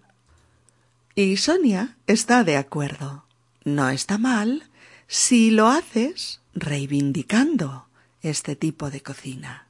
Y 1.14 1.36
Sonia 1.36 1.96
está 2.06 2.44
de 2.44 2.56
acuerdo. 2.56 3.24
No 3.64 3.90
está 3.90 4.16
mal 4.16 4.70
si 5.06 5.50
lo 5.50 5.68
haces 5.68 6.40
reivindicando 6.54 7.88
este 8.22 8.56
tipo 8.56 8.90
de 8.90 9.02
cocina. 9.02 9.67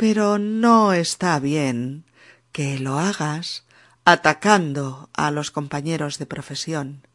Pero 0.00 0.38
no 0.38 0.94
está 0.94 1.38
bien 1.40 2.06
que 2.52 2.78
lo 2.78 2.98
hagas 2.98 3.66
atacando 4.06 5.10
a 5.12 5.30
los 5.30 5.50
compañeros 5.50 6.18
de 6.18 6.24
profesión. 6.24 7.06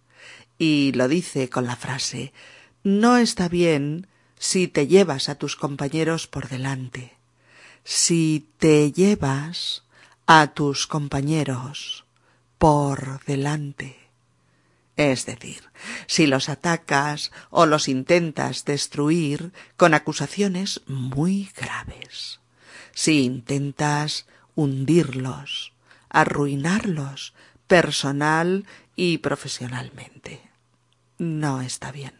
Y 0.60 0.92
lo 0.92 1.08
dice 1.08 1.50
con 1.50 1.66
la 1.66 1.78
frase 1.78 2.32
no 2.84 3.18
está 3.18 3.50
bien 3.50 4.06
si 4.38 4.68
te 4.68 4.86
llevas 4.86 5.30
a 5.30 5.34
tus 5.34 5.56
compañeros 5.56 6.28
por 6.28 6.48
delante, 6.48 7.16
si 7.84 8.48
te 8.60 8.92
llevas 8.92 9.82
a 10.28 10.54
tus 10.54 10.86
compañeros 10.86 12.06
por 12.60 13.26
delante. 13.26 13.98
Es 14.96 15.26
decir, 15.26 15.64
si 16.06 16.28
los 16.28 16.50
atacas 16.50 17.32
o 17.50 17.66
los 17.66 17.88
intentas 17.88 18.64
destruir 18.64 19.54
con 19.76 19.96
acusaciones 19.96 20.82
muy 20.86 21.50
graves, 21.58 22.45
si 22.96 23.24
intentas 23.24 24.26
hundirlos, 24.56 25.74
arruinarlos 26.10 27.36
personal 27.68 28.66
y 28.96 29.20
profesionalmente. 29.20 30.42
No 31.20 31.62
está 31.62 31.92
bien. 31.92 32.14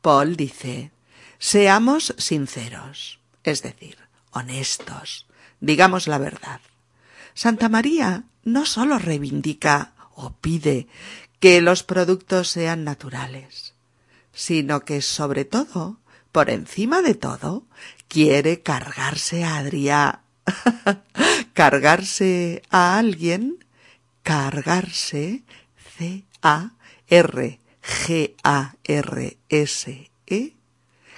Paul 0.00 0.36
dice, 0.36 0.90
seamos 1.38 2.14
sinceros, 2.18 3.20
es 3.44 3.62
decir, 3.62 3.98
honestos, 4.30 5.26
digamos 5.60 6.08
la 6.08 6.18
verdad. 6.18 6.60
Santa 7.34 7.68
María 7.68 8.24
no 8.42 8.64
sólo 8.64 8.98
reivindica 8.98 9.92
o 10.14 10.32
pide 10.32 10.88
que 11.40 11.60
los 11.60 11.82
productos 11.82 12.48
sean 12.48 12.84
naturales, 12.84 13.74
sino 14.32 14.80
que 14.80 15.02
sobre 15.02 15.44
todo, 15.44 15.98
por 16.36 16.50
encima 16.50 17.00
de 17.00 17.14
todo, 17.14 17.64
quiere 18.08 18.60
cargarse 18.60 19.42
a 19.42 19.56
Adrià, 19.56 20.20
cargarse 21.54 22.60
a 22.68 22.98
alguien, 22.98 23.64
cargarse, 24.22 25.44
C-A-R, 25.96 27.60
G-A-R-S-E, 27.80 28.76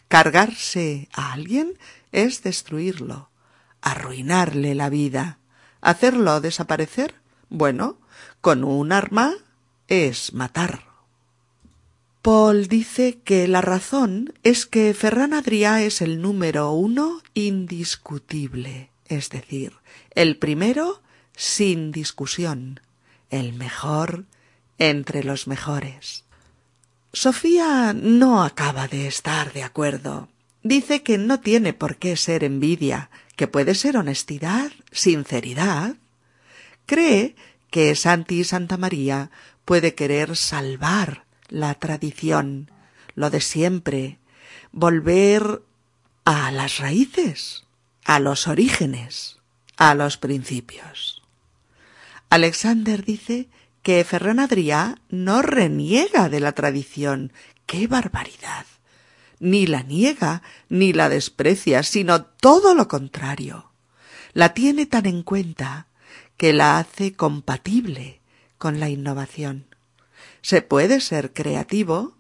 cargarse 0.07 1.09
a 1.13 1.33
alguien 1.33 1.77
es 2.13 2.45
destruirlo, 2.45 3.29
arruinarle 3.83 4.77
la 4.77 4.89
vida, 4.89 5.41
hacerlo 5.81 6.41
desaparecer. 6.41 7.17
Bueno, 7.49 7.99
con 8.41 8.63
un 8.63 8.93
arma 8.93 9.35
es 9.89 10.33
matar. 10.33 10.88
Paul 12.31 12.69
dice 12.69 13.21
que 13.25 13.49
la 13.49 13.63
razón 13.63 14.35
es 14.43 14.67
que 14.67 14.93
Ferran 14.93 15.33
Adrià 15.33 15.81
es 15.81 16.03
el 16.03 16.21
número 16.21 16.73
uno 16.73 17.23
indiscutible, 17.33 18.91
es 19.07 19.31
decir, 19.31 19.73
el 20.15 20.37
primero 20.37 21.01
sin 21.35 21.91
discusión, 21.91 22.81
el 23.31 23.55
mejor 23.55 24.27
entre 24.77 25.25
los 25.25 25.47
mejores. 25.47 26.27
Sofía 27.15 27.95
no 27.95 28.45
acaba 28.45 28.89
de 28.89 29.07
estar 29.07 29.55
de 29.55 29.63
acuerdo. 29.63 30.29
Dice 30.63 31.03
que 31.03 31.17
no 31.17 31.41
tiene 31.41 31.73
por 31.73 31.97
qué 31.97 32.15
ser 32.19 32.45
envidia, 32.45 33.09
que 33.37 33.49
puede 33.49 33.75
ser 33.75 33.97
honestidad, 33.97 34.71
sinceridad. 34.93 35.97
Cree 36.85 37.37
que 37.71 37.95
Santi 37.95 38.45
Santa 38.45 38.77
María 38.77 39.31
puede 39.65 39.95
querer 39.95 40.37
salvar 40.37 41.27
la 41.49 41.75
tradición, 41.75 42.71
lo 43.15 43.31
de 43.31 43.41
siempre, 43.41 44.19
volver 44.73 45.63
a 46.25 46.51
las 46.51 46.79
raíces, 46.79 47.65
a 48.05 48.21
los 48.21 48.49
orígenes, 48.49 49.39
a 49.77 49.95
los 49.95 50.17
principios. 50.17 51.23
Alexander 52.31 53.05
dice 53.05 53.49
que 53.83 54.05
Ferran 54.05 54.39
Adrià 54.39 55.01
no 55.09 55.41
reniega 55.41 56.29
de 56.29 56.41
la 56.41 56.53
tradición. 56.53 57.33
¡Qué 57.65 57.87
barbaridad! 57.87 58.67
Ni 59.41 59.67
la 59.67 59.83
niega 59.83 60.43
ni 60.69 60.93
la 60.93 61.09
desprecia, 61.09 61.83
sino 61.83 62.23
todo 62.23 62.75
lo 62.75 62.89
contrario. 62.89 63.71
La 64.35 64.53
tiene 64.53 64.85
tan 64.85 65.07
en 65.07 65.23
cuenta 65.23 65.87
que 66.37 66.53
la 66.53 66.79
hace 66.79 67.15
compatible 67.15 68.21
con 68.59 68.81
la 68.81 68.89
innovación. 68.89 69.67
¿Se 70.49 70.63
puede 70.63 71.03
ser 71.03 71.35
creativo 71.35 72.17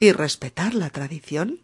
y 0.00 0.10
respetar 0.10 0.74
la 0.74 0.90
tradición? 0.90 1.60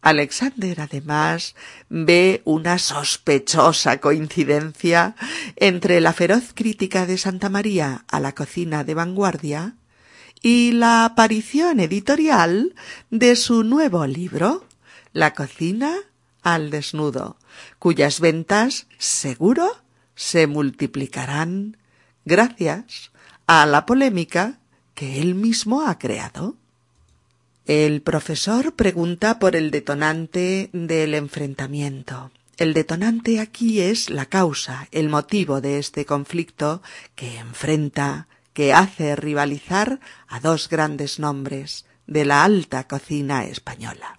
Alexander 0.00 0.80
además 0.80 1.54
ve 1.88 2.42
una 2.44 2.80
sospechosa 2.80 4.00
coincidencia 4.00 5.14
entre 5.54 6.00
la 6.00 6.12
feroz 6.12 6.54
crítica 6.54 7.06
de 7.06 7.18
Santa 7.18 7.50
María 7.50 8.04
a 8.08 8.18
la 8.18 8.34
cocina 8.34 8.82
de 8.82 8.94
vanguardia 8.94 9.76
y 10.42 10.72
la 10.72 11.04
aparición 11.04 11.78
editorial 11.78 12.74
de 13.10 13.36
su 13.36 13.62
nuevo 13.62 14.08
libro, 14.08 14.66
La 15.12 15.34
cocina 15.34 15.94
al 16.42 16.70
desnudo, 16.70 17.36
cuyas 17.78 18.18
ventas 18.18 18.88
seguro 18.98 19.70
se 20.16 20.48
multiplicarán 20.48 21.76
gracias 22.24 23.11
a 23.46 23.66
la 23.66 23.86
polémica 23.86 24.58
que 24.94 25.20
él 25.20 25.34
mismo 25.34 25.82
ha 25.82 25.98
creado. 25.98 26.56
El 27.66 28.02
profesor 28.02 28.74
pregunta 28.74 29.38
por 29.38 29.56
el 29.56 29.70
detonante 29.70 30.70
del 30.72 31.14
enfrentamiento. 31.14 32.30
El 32.56 32.74
detonante 32.74 33.40
aquí 33.40 33.80
es 33.80 34.10
la 34.10 34.26
causa, 34.26 34.88
el 34.90 35.08
motivo 35.08 35.60
de 35.60 35.78
este 35.78 36.04
conflicto 36.04 36.82
que 37.14 37.38
enfrenta, 37.38 38.28
que 38.52 38.72
hace 38.72 39.16
rivalizar 39.16 40.00
a 40.28 40.40
dos 40.40 40.68
grandes 40.68 41.18
nombres 41.18 41.86
de 42.06 42.24
la 42.24 42.44
alta 42.44 42.86
cocina 42.86 43.44
española. 43.44 44.16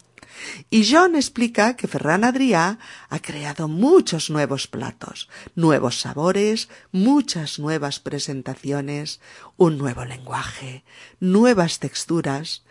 Y 0.69 0.89
John 0.89 1.15
explica 1.15 1.75
que 1.75 1.87
Ferran 1.87 2.23
Adrià 2.23 2.77
ha 3.09 3.19
creado 3.19 3.67
muchos 3.67 4.29
nuevos 4.29 4.67
platos, 4.67 5.29
nuevos 5.55 5.99
sabores, 5.99 6.69
muchas 6.91 7.59
nuevas 7.59 7.99
presentaciones, 7.99 9.19
un 9.57 9.77
nuevo 9.77 10.05
lenguaje, 10.05 10.83
nuevas 11.19 11.79
texturas, 11.79 12.63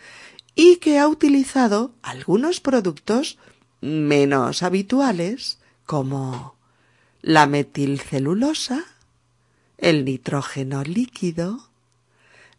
y 0.54 0.76
que 0.76 0.98
ha 0.98 1.08
utilizado 1.08 1.94
algunos 2.02 2.60
productos 2.60 3.38
menos 3.80 4.62
habituales 4.62 5.58
como 5.86 6.56
la 7.20 7.46
metilcelulosa, 7.46 8.84
el 9.78 10.04
nitrógeno 10.04 10.82
líquido, 10.82 11.70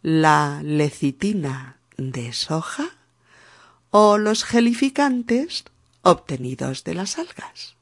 la 0.02 0.62
lecitina 0.63 1.78
de 1.97 2.34
soja, 2.34 2.89
o 3.95 4.17
los 4.17 4.43
gelificantes 4.43 5.65
obtenidos 6.01 6.84
de 6.84 6.95
las 6.95 7.19
algas, 7.19 7.75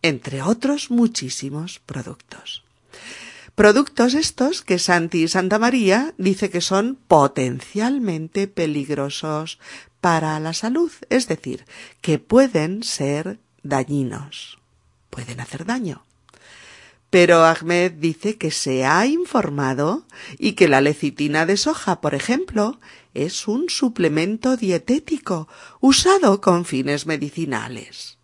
entre 0.00 0.42
otros 0.42 0.92
muchísimos 0.92 1.80
productos. 1.80 2.62
Productos 3.56 4.14
estos 4.14 4.62
que 4.62 4.78
Santi 4.78 5.26
Santa 5.26 5.58
María 5.58 6.14
dice 6.18 6.50
que 6.50 6.60
son 6.60 7.00
potencialmente 7.08 8.46
peligrosos 8.46 9.58
para 10.00 10.38
la 10.38 10.52
salud, 10.52 10.92
es 11.10 11.26
decir, 11.26 11.64
que 12.00 12.20
pueden 12.20 12.84
ser 12.84 13.40
dañinos, 13.64 14.60
pueden 15.10 15.40
hacer 15.40 15.64
daño. 15.64 16.05
Pero 17.10 17.44
Ahmed 17.44 17.92
dice 17.92 18.36
que 18.36 18.50
se 18.50 18.84
ha 18.84 19.06
informado 19.06 20.04
y 20.38 20.52
que 20.52 20.68
la 20.68 20.80
lecitina 20.80 21.46
de 21.46 21.56
soja, 21.56 22.00
por 22.00 22.14
ejemplo, 22.14 22.78
es 23.14 23.48
un 23.48 23.70
suplemento 23.70 24.56
dietético 24.56 25.48
usado 25.80 26.40
con 26.40 26.64
fines 26.64 27.06
medicinales. 27.06 28.18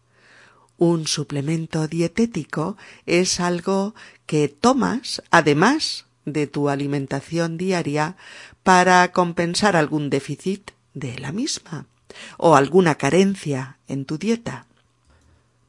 Un 0.76 1.06
suplemento 1.06 1.86
dietético 1.86 2.76
es 3.06 3.40
algo 3.40 3.94
que 4.26 4.48
tomas 4.48 5.22
además 5.30 6.06
de 6.24 6.46
tu 6.46 6.68
alimentación 6.68 7.56
diaria 7.56 8.16
para 8.62 9.12
compensar 9.12 9.76
algún 9.76 10.10
déficit 10.10 10.72
de 10.94 11.18
la 11.18 11.32
misma 11.32 11.86
o 12.36 12.56
alguna 12.56 12.96
carencia 12.96 13.78
en 13.88 14.04
tu 14.04 14.18
dieta. 14.18 14.66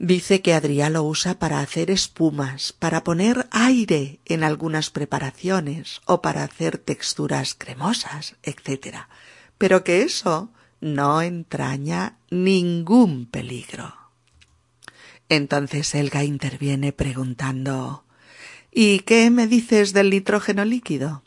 Dice 0.04 0.42
que 0.42 0.54
Adrià 0.54 0.90
lo 0.90 1.04
usa 1.04 1.40
para 1.40 1.62
hacer 1.62 1.90
espumas, 1.90 2.74
para 2.74 3.06
poner 3.06 3.48
aire 3.52 4.20
en 4.26 4.44
algunas 4.44 4.90
preparaciones 4.90 6.02
o 6.04 6.22
para 6.22 6.44
hacer 6.44 6.78
texturas 6.78 7.56
cremosas, 7.56 8.36
etc. 8.44 9.08
Pero 9.58 9.86
que 9.86 10.02
eso 10.02 10.52
no 10.82 11.22
entraña 11.22 12.18
ningún 12.30 13.28
peligro. 13.28 13.96
Entonces 15.30 15.96
Elga 15.96 16.26
interviene 16.26 16.92
preguntando 16.92 18.04
¿Y 18.74 19.00
qué 19.08 19.30
me 19.30 19.48
dices 19.48 19.94
del 19.94 20.10
nitrógeno 20.10 20.66
líquido? 20.66 21.24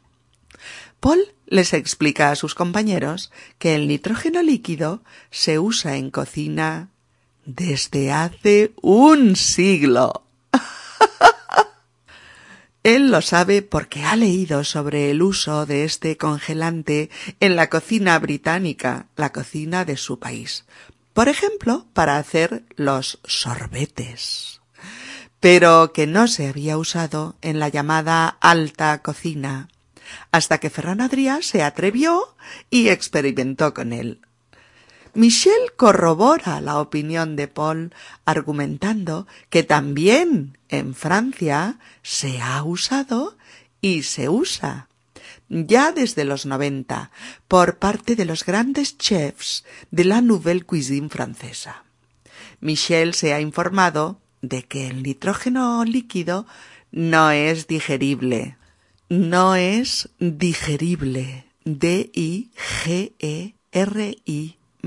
Paul 1.00 1.20
les 1.46 1.72
explica 1.72 2.30
a 2.30 2.36
sus 2.36 2.54
compañeros 2.54 3.32
que 3.58 3.74
el 3.74 3.88
nitrógeno 3.88 4.42
líquido 4.42 5.02
se 5.30 5.58
usa 5.58 5.96
en 5.96 6.10
cocina 6.10 6.90
desde 7.46 8.12
hace 8.12 8.72
un 8.82 9.36
siglo. 9.36 10.24
Él 12.82 13.10
lo 13.10 13.22
sabe 13.22 13.62
porque 13.62 14.04
ha 14.04 14.14
leído 14.14 14.62
sobre 14.62 15.10
el 15.10 15.22
uso 15.22 15.66
de 15.66 15.84
este 15.84 16.16
congelante 16.16 17.10
en 17.40 17.56
la 17.56 17.68
cocina 17.68 18.18
británica, 18.18 19.06
la 19.16 19.32
cocina 19.32 19.84
de 19.84 19.96
su 19.96 20.18
país. 20.18 20.64
Por 21.12 21.28
ejemplo, 21.28 21.86
para 21.94 22.18
hacer 22.18 22.64
los 22.76 23.18
sorbetes. 23.24 24.60
Pero 25.40 25.92
que 25.92 26.06
no 26.06 26.28
se 26.28 26.48
había 26.48 26.76
usado 26.76 27.36
en 27.40 27.58
la 27.58 27.68
llamada 27.68 28.28
alta 28.40 29.02
cocina, 29.02 29.68
hasta 30.30 30.58
que 30.58 30.70
Ferran 30.70 31.00
Adrià 31.00 31.42
se 31.42 31.62
atrevió 31.62 32.36
y 32.70 32.88
experimentó 32.88 33.74
con 33.74 33.92
él. 33.92 34.25
Michel 35.16 35.72
corrobora 35.76 36.60
la 36.60 36.78
opinión 36.78 37.36
de 37.36 37.48
Paul 37.48 37.94
argumentando 38.26 39.26
que 39.48 39.62
también 39.62 40.58
en 40.68 40.94
Francia 40.94 41.78
se 42.02 42.42
ha 42.42 42.62
usado 42.62 43.38
y 43.80 44.02
se 44.02 44.28
usa 44.28 44.88
ya 45.48 45.92
desde 45.92 46.26
los 46.26 46.44
noventa 46.44 47.10
por 47.48 47.78
parte 47.78 48.14
de 48.14 48.26
los 48.26 48.44
grandes 48.44 48.98
chefs 48.98 49.64
de 49.90 50.04
la 50.04 50.20
Nouvelle 50.20 50.64
Cuisine 50.64 51.08
francesa. 51.08 51.84
Michel 52.60 53.14
se 53.14 53.32
ha 53.32 53.40
informado 53.40 54.20
de 54.42 54.64
que 54.64 54.86
el 54.86 55.02
nitrógeno 55.02 55.82
líquido 55.84 56.46
no 56.90 57.30
es 57.30 57.66
digerible. 57.68 58.58
No 59.08 59.54
es 59.54 60.10
digerible. 60.18 61.46
D-I-G-E-R-I 61.64 62.46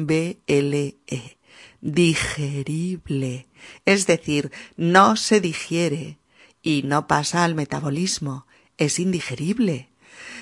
B-L-E. 0.05 1.37
Digerible. 1.81 3.47
Es 3.85 4.07
decir, 4.07 4.51
no 4.77 5.15
se 5.15 5.41
digiere 5.41 6.17
y 6.61 6.83
no 6.83 7.07
pasa 7.07 7.43
al 7.43 7.55
metabolismo. 7.55 8.45
Es 8.77 8.99
indigerible. 8.99 9.89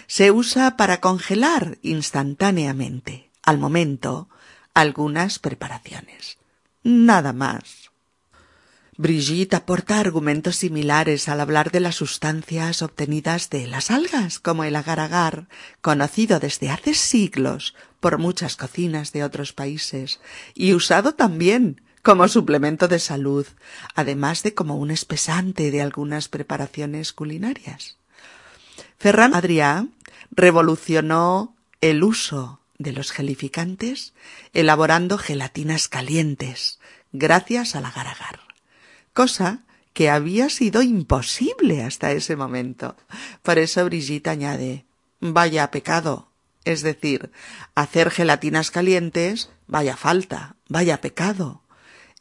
Se 0.07 0.31
usa 0.31 0.77
para 0.77 1.01
congelar 1.01 1.77
instantáneamente, 1.81 3.29
al 3.43 3.57
momento, 3.57 4.29
algunas 4.73 5.39
preparaciones. 5.39 6.37
Nada 6.83 7.33
más. 7.33 7.91
Brigitte 8.99 9.53
aporta 9.53 9.99
argumentos 9.99 10.55
similares 10.55 11.29
al 11.29 11.39
hablar 11.39 11.69
de 11.69 11.81
las 11.81 11.95
sustancias 11.95 12.81
obtenidas 12.81 13.51
de 13.51 13.67
las 13.67 13.91
algas, 13.91 14.39
como 14.39 14.63
el 14.63 14.75
agar-agar, 14.75 15.47
conocido 15.81 16.39
desde 16.39 16.71
hace 16.71 16.95
siglos 16.95 17.75
por 17.99 18.17
muchas 18.17 18.55
cocinas 18.55 19.11
de 19.11 19.23
otros 19.23 19.53
países 19.53 20.19
y 20.53 20.73
usado 20.73 21.13
también 21.15 21.81
como 22.03 22.27
suplemento 22.27 22.87
de 22.87 22.99
salud, 22.99 23.45
además 23.95 24.43
de 24.43 24.53
como 24.53 24.77
un 24.77 24.91
espesante 24.91 25.71
de 25.71 25.81
algunas 25.81 26.29
preparaciones 26.29 27.11
culinarias. 27.11 27.97
Ferran 28.97 29.33
Adrià 29.33 29.89
revolucionó 30.31 31.55
el 31.81 32.03
uso 32.03 32.59
de 32.77 32.93
los 32.93 33.11
gelificantes 33.11 34.13
elaborando 34.53 35.17
gelatinas 35.17 35.87
calientes 35.87 36.79
gracias 37.11 37.75
al 37.75 37.85
agar-agar 37.85 38.47
cosa 39.17 39.63
que 39.93 40.11
había 40.11 40.47
sido 40.47 40.83
imposible 40.83 41.81
hasta 41.81 42.11
ese 42.11 42.35
momento. 42.35 42.95
Por 43.41 43.57
eso 43.57 43.83
Brigitte 43.83 44.27
añade 44.27 44.85
vaya 45.19 45.71
pecado, 45.71 46.29
es 46.67 46.81
decir, 46.81 47.31
hacer 47.75 48.11
gelatinas 48.11 48.71
calientes, 48.71 49.49
vaya 49.67 49.95
falta, 49.95 50.55
vaya 50.67 50.99
pecado. 50.99 51.61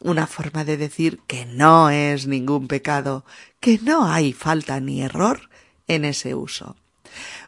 Una 0.00 0.26
forma 0.26 0.64
de 0.64 0.76
decir 0.76 1.20
que 1.26 1.46
no 1.46 1.90
es 1.90 2.26
ningún 2.26 2.68
pecado, 2.68 3.24
que 3.60 3.80
no 3.82 4.06
hay 4.06 4.32
falta 4.32 4.78
ni 4.78 5.02
error 5.02 5.50
en 5.88 6.04
ese 6.04 6.34
uso. 6.34 6.76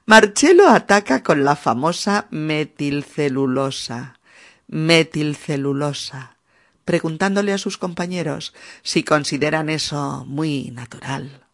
Marcello 0.07 0.69
ataca 0.69 1.23
con 1.23 1.45
la 1.45 1.55
famosa 1.55 2.27
metilcelulosa. 2.31 4.19
Metilcelulosa 4.67 6.39
preguntándole 6.85 7.53
a 7.53 7.59
sus 7.59 7.77
compañeros 7.77 8.55
si 8.83 9.03
consideran 9.05 9.69
eso 9.69 10.25
muy 10.27 10.71
natural. 10.71 11.45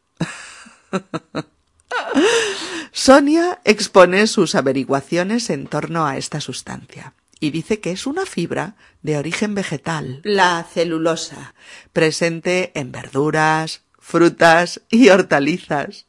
Sonia 2.97 3.61
expone 3.65 4.29
sus 4.29 4.55
averiguaciones 4.55 5.51
en 5.51 5.67
torno 5.67 6.07
a 6.07 6.17
esta 6.17 6.41
sustancia 6.41 7.15
y 7.41 7.51
dice 7.51 7.81
que 7.81 7.91
es 7.91 8.07
una 8.07 8.25
fibra 8.25 8.77
de 9.03 9.19
origen 9.19 9.57
vegetal, 9.57 10.21
la 10.23 10.63
celulosa, 10.63 11.55
presente 11.93 12.71
en 12.77 12.93
verduras, 12.93 13.83
frutas 13.99 14.81
y 14.91 15.09
hortalizas, 15.09 16.07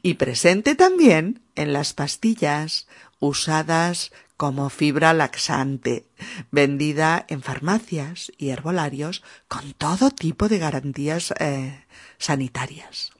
y 0.00 0.14
presente 0.14 0.74
también 0.74 1.42
en 1.54 1.74
las 1.74 1.92
pastillas 1.92 2.88
usadas 3.20 4.10
como 4.38 4.70
fibra 4.70 5.12
laxante, 5.12 6.06
vendida 6.50 7.26
en 7.28 7.42
farmacias 7.42 8.32
y 8.38 8.48
herbolarios 8.48 9.22
con 9.48 9.74
todo 9.74 10.10
tipo 10.10 10.48
de 10.48 10.58
garantías 10.58 11.34
eh, 11.38 11.84
sanitarias. 12.16 13.12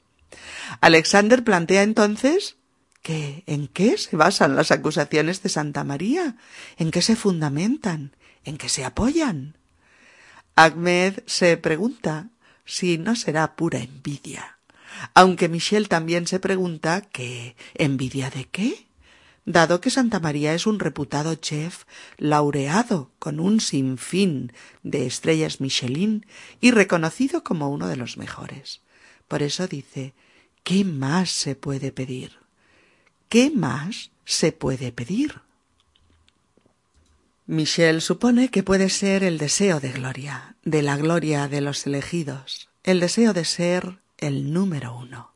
Alexander 0.80 1.44
plantea 1.44 1.82
entonces 1.82 2.56
que 3.02 3.42
en 3.46 3.68
qué 3.68 3.98
se 3.98 4.16
basan 4.16 4.56
las 4.56 4.70
acusaciones 4.70 5.42
de 5.42 5.48
Santa 5.48 5.84
María, 5.84 6.36
en 6.78 6.90
qué 6.90 7.02
se 7.02 7.16
fundamentan, 7.16 8.16
en 8.44 8.56
qué 8.56 8.68
se 8.68 8.84
apoyan. 8.84 9.56
Ahmed 10.54 11.20
se 11.26 11.56
pregunta 11.56 12.30
si 12.64 12.98
no 12.98 13.16
será 13.16 13.56
pura 13.56 13.80
envidia, 13.80 14.58
aunque 15.14 15.48
Michel 15.48 15.88
también 15.88 16.26
se 16.26 16.38
pregunta 16.38 17.00
que 17.00 17.56
envidia 17.74 18.30
de 18.30 18.44
qué 18.44 18.86
dado 19.44 19.80
que 19.80 19.90
Santa 19.90 20.20
María 20.20 20.54
es 20.54 20.66
un 20.66 20.78
reputado 20.78 21.34
chef 21.34 21.84
laureado 22.16 23.10
con 23.18 23.40
un 23.40 23.60
sinfín 23.60 24.52
de 24.82 25.06
estrellas 25.06 25.60
Michelin 25.60 26.26
y 26.60 26.70
reconocido 26.70 27.42
como 27.42 27.68
uno 27.70 27.88
de 27.88 27.96
los 27.96 28.16
mejores. 28.16 28.82
Por 29.26 29.42
eso 29.42 29.66
dice, 29.66 30.14
¿qué 30.62 30.84
más 30.84 31.30
se 31.30 31.56
puede 31.56 31.90
pedir? 31.90 32.41
¿Qué 33.32 33.50
más 33.50 34.10
se 34.26 34.52
puede 34.52 34.92
pedir? 34.92 35.40
Michel 37.46 38.02
supone 38.02 38.50
que 38.50 38.62
puede 38.62 38.90
ser 38.90 39.24
el 39.24 39.38
deseo 39.38 39.80
de 39.80 39.90
gloria, 39.90 40.56
de 40.64 40.82
la 40.82 40.98
gloria 40.98 41.48
de 41.48 41.62
los 41.62 41.86
elegidos, 41.86 42.68
el 42.84 43.00
deseo 43.00 43.32
de 43.32 43.46
ser 43.46 44.00
el 44.18 44.52
número 44.52 44.94
uno. 44.94 45.32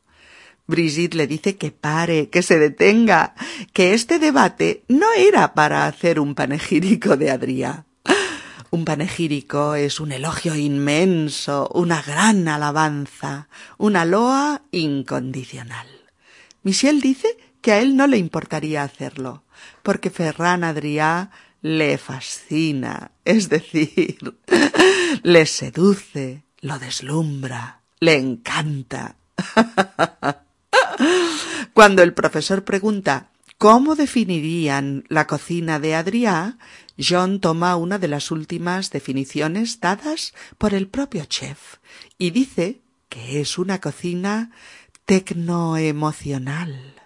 Brigitte 0.67 1.15
le 1.15 1.25
dice 1.25 1.57
que 1.57 1.71
pare, 1.71 2.29
que 2.29 2.43
se 2.43 2.59
detenga, 2.59 3.33
que 3.73 3.95
este 3.95 4.19
debate 4.19 4.83
no 4.87 5.07
era 5.17 5.55
para 5.55 5.87
hacer 5.87 6.19
un 6.19 6.35
panegírico 6.35 7.17
de 7.17 7.31
Adrià. 7.31 7.85
Un 8.69 8.85
panegírico 8.85 9.73
es 9.73 9.99
un 9.99 10.11
elogio 10.11 10.53
inmenso, 10.53 11.67
una 11.73 12.03
gran 12.03 12.47
alabanza, 12.47 13.47
una 13.79 14.05
loa 14.05 14.61
incondicional. 14.69 15.87
Michel 16.61 17.01
dice 17.01 17.46
que 17.67 17.73
a 17.73 17.81
él 17.81 17.97
no 17.97 18.07
le 18.07 18.17
importaría 18.17 18.81
hacerlo, 18.81 19.43
porque 19.83 20.09
Ferran 20.09 20.63
Adrià 20.63 21.31
le 21.61 21.97
fascina, 21.97 23.11
es 23.25 23.49
decir, 23.49 24.37
le 25.23 25.45
seduce, 25.45 26.45
lo 26.61 26.79
deslumbra, 26.79 27.81
le 27.99 28.15
encanta. 28.15 29.17
Cuando 31.73 32.03
el 32.03 32.13
profesor 32.13 32.63
pregunta 32.63 33.31
cómo 33.57 33.97
definirían 33.97 35.03
la 35.09 35.27
cocina 35.27 35.77
de 35.81 35.93
Adrià, 35.93 36.59
John 36.97 37.41
toma 37.41 37.75
una 37.75 37.99
de 37.99 38.07
las 38.07 38.31
últimas 38.31 38.91
definiciones 38.91 39.81
dadas 39.81 40.33
por 40.57 40.73
el 40.73 40.87
propio 40.87 41.25
chef 41.25 41.79
y 42.17 42.29
dice 42.29 42.79
que 43.09 43.41
es 43.41 43.57
una 43.57 43.81
cocina 43.81 44.51
tecnoemocional. 45.05 46.96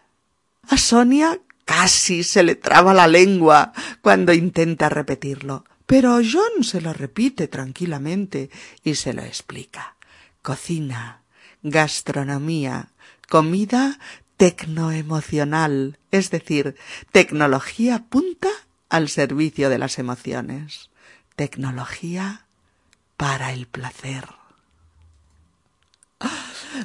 A 0.68 0.78
Sonia 0.78 1.40
casi 1.66 2.24
se 2.24 2.44
le 2.44 2.56
traba 2.56 2.94
la 2.94 3.08
lengua 3.08 3.74
cuando 4.02 4.34
intenta 4.34 4.90
repetirlo, 4.90 5.66
pero 5.86 6.16
John 6.16 6.64
se 6.64 6.82
lo 6.82 6.94
repite 6.94 7.48
tranquilamente 7.48 8.50
y 8.84 8.96
se 8.96 9.14
lo 9.14 9.22
explica. 9.24 9.96
Cocina, 10.42 11.22
gastronomía, 11.62 12.90
comida 13.30 14.00
tecnoemocional, 14.38 16.00
es 16.10 16.32
decir, 16.32 16.76
tecnología 17.12 18.06
punta 18.10 18.50
al 18.90 19.08
servicio 19.08 19.70
de 19.70 19.78
las 19.78 20.00
emociones, 20.00 20.90
tecnología 21.36 22.46
para 23.18 23.54
el 23.54 23.68
placer. 23.68 24.26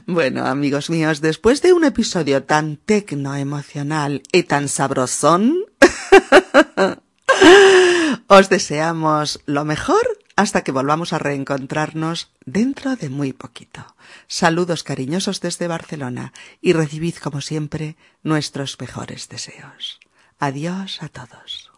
Bueno, 0.07 0.46
amigos 0.46 0.90
míos, 0.90 1.20
después 1.20 1.62
de 1.62 1.72
un 1.72 1.85
episodio 1.85 2.44
tan 2.44 2.77
tecnoemocional 2.77 4.22
y 4.33 4.44
tan 4.44 4.68
sabrosón, 4.68 5.64
os 8.27 8.49
deseamos 8.49 9.40
lo 9.46 9.64
mejor 9.64 10.18
hasta 10.37 10.62
que 10.62 10.72
volvamos 10.72 11.12
a 11.12 11.18
reencontrarnos 11.18 12.31
dentro 12.44 12.96
de 12.96 13.09
muy 13.09 13.33
poquito. 13.33 13.96
Saludos 14.29 14.83
cariñosos 14.83 15.40
desde 15.40 15.66
Barcelona 15.66 16.33
y 16.61 16.75
recibid 16.75 17.16
como 17.16 17.40
siempre 17.40 17.96
nuestros 18.22 18.79
mejores 18.79 19.29
deseos. 19.29 19.99
Adiós 20.38 21.03
a 21.03 21.09
todos. 21.09 21.76